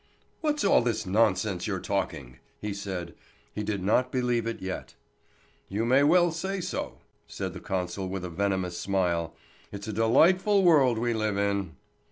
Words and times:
"What's 0.39 0.63
all 0.63 0.81
this 0.81 1.05
nonsense 1.05 1.67
you're 1.67 1.79
talking?" 1.79 2.39
he 2.59 2.73
said. 2.73 3.13
He 3.53 3.61
did 3.61 3.83
not 3.83 4.11
believe 4.11 4.47
it 4.47 4.59
yet. 4.59 4.95
"You 5.69 5.85
may 5.85 6.01
well 6.01 6.31
say 6.31 6.59
so," 6.59 7.01
said 7.27 7.53
the 7.53 7.59
consul 7.59 8.09
with 8.09 8.25
a 8.25 8.29
venomous 8.31 8.79
smile. 8.79 9.35
"It's 9.71 9.87
a 9.87 9.93
delightful 9.93 10.63
world 10.63 10.97
we 10.97 11.13
live 11.13 11.37
in!" 11.37 11.75